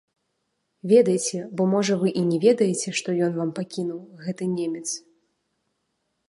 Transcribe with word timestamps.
Ведайце, 0.91 1.39
бо 1.59 1.67
можа 1.73 1.97
вы 2.03 2.13
і 2.21 2.23
не 2.29 2.39
ведаеце, 2.45 2.89
што 3.01 3.09
ён 3.27 3.31
вам 3.37 3.49
пакінуў, 3.61 4.01
гэты 4.23 4.43
немец. 4.57 4.85